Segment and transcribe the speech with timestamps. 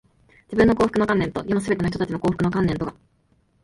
[0.47, 2.95] 自分の幸福の観念と、世のすべての人たちの幸福の観念とが、